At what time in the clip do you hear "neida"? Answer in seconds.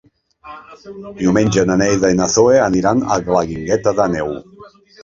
1.83-2.11